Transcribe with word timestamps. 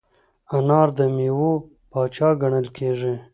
انار 0.55 0.89
د 0.97 0.99
میوو 1.15 1.51
پاچا 1.91 2.29
ګڼل 2.41 2.67
کېږي. 2.77 3.13